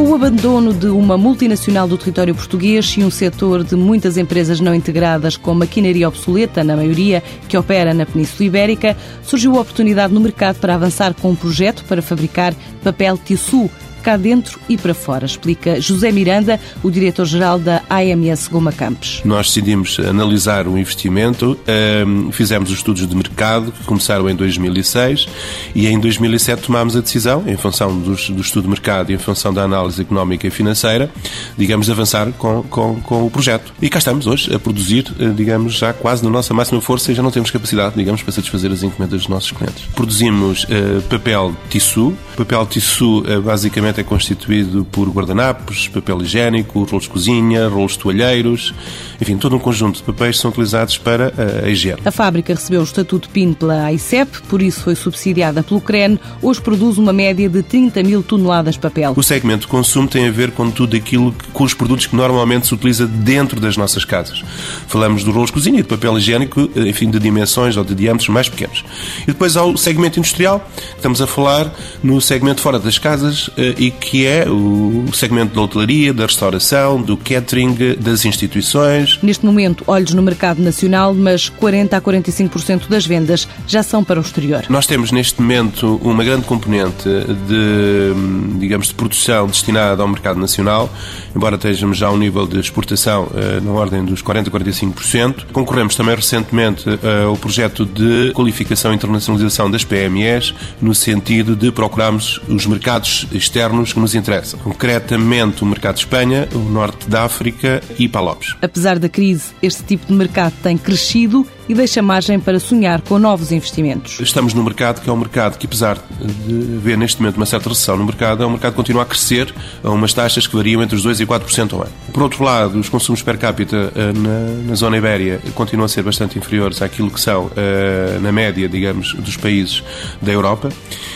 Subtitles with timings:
[0.00, 4.58] Com o abandono de uma multinacional do território português e um setor de muitas empresas
[4.58, 10.14] não integradas com maquinaria obsoleta, na maioria, que opera na Península Ibérica, surgiu a oportunidade
[10.14, 13.70] no mercado para avançar com um projeto para fabricar papel tissu
[14.00, 19.20] cá dentro e para fora, explica José Miranda, o diretor-geral da AMS Goma Campos.
[19.24, 25.26] Nós decidimos analisar o investimento, ehm, fizemos os estudos de mercado, que começaram em 2006,
[25.74, 29.52] e em 2007 tomámos a decisão, em função do, estudo de mercado e em função
[29.52, 31.10] da análise económica e financeira,
[31.58, 33.72] digamos, de avançar com, com, com o projeto.
[33.82, 37.14] E cá estamos hoje a produzir, eh, digamos, já quase na nossa máxima força e
[37.14, 39.84] já não temos capacidade, digamos, para satisfazer as encomendas dos nossos clientes.
[39.94, 42.14] Produzimos uh, papel tissu.
[42.36, 48.74] Papel tissu, uh, basicamente, é constituído por guardanapos, papel higiênico, rolos de cozinha, rolos toalheiros,
[49.20, 51.32] enfim, todo um conjunto de papéis são utilizados para
[51.64, 52.00] a higiene.
[52.04, 56.18] A fábrica recebeu o estatuto PIN pela AICEP, por isso foi subsidiada pelo CREN.
[56.42, 59.12] Hoje produz uma média de 30 mil toneladas de papel.
[59.16, 62.16] O segmento de consumo tem a ver com tudo aquilo, que, com os produtos que
[62.16, 64.42] normalmente se utiliza dentro das nossas casas.
[64.86, 68.28] Falamos do rolos de cozinha e de papel higiênico, enfim, de dimensões ou de diâmetros
[68.28, 68.84] mais pequenos.
[69.22, 73.74] E depois há o segmento industrial, estamos a falar no segmento fora das casas eh,
[73.78, 79.18] e que é o segmento da hotelaria, da restauração, do catering, das instituições.
[79.22, 84.18] Neste momento, olhos no mercado nacional, mas 40 a 45% das vendas já são para
[84.18, 84.64] o exterior.
[84.68, 87.08] Nós temos neste momento uma grande componente
[87.48, 90.90] de, digamos, de produção destinada ao mercado nacional,
[91.34, 95.46] embora estejamos já a um nível de exportação uh, na ordem dos 40 a 45%.
[95.52, 101.70] Concorremos também recentemente uh, ao projeto de qualificação e internacionalização das PMEs, no sentido de
[101.70, 104.58] procurarmos os mercados externos externos que nos interessam.
[104.60, 107.59] Concretamente, o mercado de Espanha, o norte da África
[107.98, 108.56] e Palopes.
[108.62, 113.16] Apesar da crise, este tipo de mercado tem crescido e deixa margem para sonhar com
[113.16, 114.18] novos investimentos.
[114.18, 117.68] Estamos num mercado que é um mercado que, apesar de haver neste momento uma certa
[117.68, 120.82] recessão no mercado, é um mercado que continua a crescer a umas taxas que variam
[120.82, 121.92] entre os 2% e 4% ao ano.
[122.12, 126.02] Por outro lado, os consumos per capita eh, na, na zona ibéria continuam a ser
[126.02, 129.84] bastante inferiores àquilo que são eh, na média, digamos, dos países
[130.20, 130.70] da Europa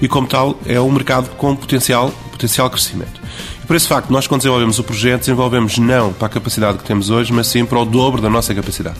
[0.00, 3.20] e, como tal, é um mercado com potencial, potencial crescimento.
[3.66, 7.10] Por esse facto, nós, quando desenvolvemos o projeto, desenvolvemos não para a capacidade que temos
[7.10, 8.96] hoje, mas sim para o dobro da nossa capacidade.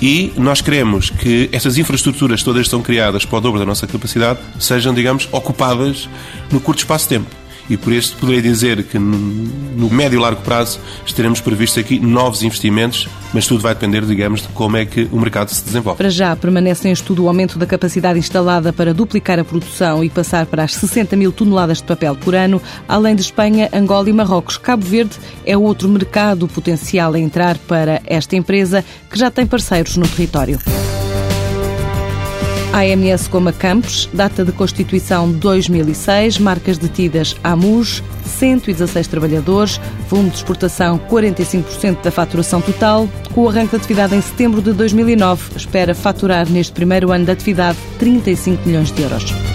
[0.00, 4.38] E nós queremos que essas infraestruturas todas estão criadas para o dobro da nossa capacidade
[4.58, 6.08] sejam, digamos, ocupadas
[6.52, 10.42] no curto espaço de tempo e por isso poderei dizer que no médio e largo
[10.42, 15.08] prazo estaremos previstos aqui novos investimentos, mas tudo vai depender, digamos, de como é que
[15.12, 15.98] o mercado se desenvolve.
[15.98, 20.08] Para já, permanece em estudo o aumento da capacidade instalada para duplicar a produção e
[20.08, 24.12] passar para as 60 mil toneladas de papel por ano, além de Espanha, Angola e
[24.12, 24.56] Marrocos.
[24.56, 29.96] Cabo Verde é outro mercado potencial a entrar para esta empresa, que já tem parceiros
[29.96, 30.58] no território.
[32.78, 40.98] AMS Goma Campos, data de constituição 2006, marcas detidas AMUS, 116 trabalhadores, volume de exportação
[41.10, 43.08] 45% da faturação total.
[43.32, 47.30] Com o arranque de atividade em setembro de 2009, espera faturar neste primeiro ano de
[47.30, 49.47] atividade 35 milhões de euros.